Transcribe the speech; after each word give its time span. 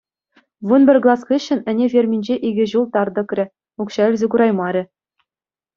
Вун 0.69 0.81
пӗр 0.89 0.97
класс 1.03 1.21
хыҫҫӑн 1.27 1.59
ӗне 1.71 1.85
ферминче 1.95 2.35
икӗ 2.49 2.65
ҫул 2.73 2.85
тар 2.97 3.07
тӑкрӗ, 3.19 3.45
укҫа 3.87 4.03
илсе 4.11 4.27
кураймарӗ. 4.35 4.83